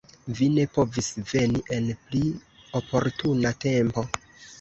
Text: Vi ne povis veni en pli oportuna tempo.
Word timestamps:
Vi 0.37 0.45
ne 0.51 0.61
povis 0.77 1.09
veni 1.31 1.61
en 1.75 1.89
pli 2.05 2.21
oportuna 2.81 3.53
tempo. 3.67 4.07